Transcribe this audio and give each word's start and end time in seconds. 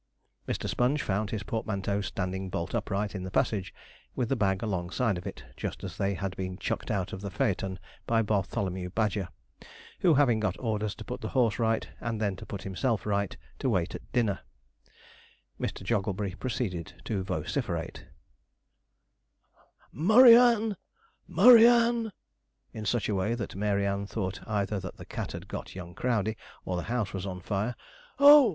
Mr. 0.47 0.67
Sponge 0.67 1.03
found 1.03 1.29
his 1.29 1.43
portmanteau 1.43 2.01
standing 2.01 2.49
bolt 2.49 2.73
upright 2.73 3.13
in 3.13 3.21
the 3.21 3.29
passage, 3.29 3.71
with 4.15 4.29
the 4.29 4.35
bag 4.35 4.63
alongside 4.63 5.15
of 5.15 5.27
it, 5.27 5.43
just 5.55 5.83
as 5.83 5.95
they 5.95 6.15
had 6.15 6.35
been 6.35 6.57
chucked 6.57 6.89
out 6.89 7.13
of 7.13 7.21
the 7.21 7.29
phaeton 7.29 7.77
by 8.07 8.23
Bartholomew 8.23 8.89
Badger, 8.89 9.27
who, 9.99 10.15
having 10.15 10.39
got 10.39 10.57
orders 10.57 10.95
to 10.95 11.05
put 11.05 11.21
the 11.21 11.27
horse 11.37 11.59
right, 11.59 11.87
and 11.99 12.19
then 12.19 12.35
to 12.37 12.47
put 12.47 12.63
himself 12.63 13.05
right 13.05 13.37
to 13.59 13.69
wait 13.69 13.93
at 13.93 14.11
dinner, 14.11 14.39
Mr. 15.59 15.83
Jogglebury 15.83 16.33
proceeded 16.33 16.95
to 17.05 17.21
vociferate: 17.23 18.07
'Murry 19.93 20.35
Ann! 20.35 20.77
Murry 21.27 21.67
Ann!' 21.67 22.11
in 22.73 22.87
such 22.87 23.07
a 23.07 23.13
way 23.13 23.35
that 23.35 23.55
Mary 23.55 23.85
Ann 23.85 24.07
thought 24.07 24.41
either 24.47 24.79
that 24.79 24.97
the 24.97 25.05
cat 25.05 25.33
had 25.33 25.47
got 25.47 25.75
young 25.75 25.93
Crowdey, 25.93 26.35
or 26.65 26.75
the 26.75 26.81
house 26.89 27.13
was 27.13 27.27
on 27.27 27.39
fire. 27.39 27.75
'Oh! 28.17 28.49